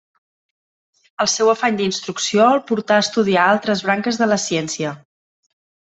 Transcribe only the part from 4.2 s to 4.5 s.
de la